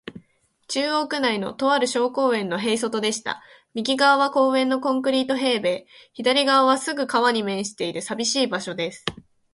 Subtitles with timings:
[0.67, 3.43] 中央区内の、とある小公園の塀外へいそとでした。
[3.75, 9.05] 右がわは公園のコンクリート塀べい、左がわはすぐ川に面している、さびしい場所です。